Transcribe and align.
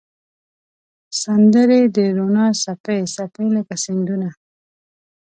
سندرې 1.21 1.81
د 1.95 1.97
روڼا 2.17 2.47
څپې، 2.61 2.97
څپې 3.15 3.45
لکه 3.55 3.75
سیندونه 3.83 4.29